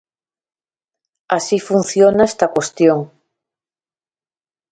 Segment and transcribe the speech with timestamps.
[1.37, 2.99] Así funciona esta cuestión.